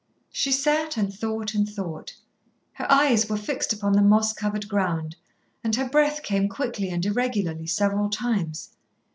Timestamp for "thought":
1.13-1.53, 1.69-2.15